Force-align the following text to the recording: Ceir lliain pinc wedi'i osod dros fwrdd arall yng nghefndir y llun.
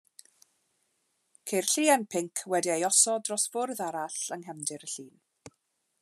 Ceir 1.51 1.67
lliain 1.73 2.05
pinc 2.15 2.41
wedi'i 2.53 2.77
osod 2.89 3.27
dros 3.29 3.45
fwrdd 3.55 3.83
arall 3.89 4.17
yng 4.37 4.45
nghefndir 4.47 4.87
y 4.89 4.93
llun. 4.95 5.13